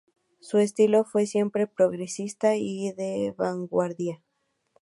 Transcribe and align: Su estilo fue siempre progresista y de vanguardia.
Su 0.39 0.57
estilo 0.57 1.03
fue 1.05 1.27
siempre 1.27 1.67
progresista 1.67 2.55
y 2.55 2.91
de 2.93 3.35
vanguardia. 3.37 4.23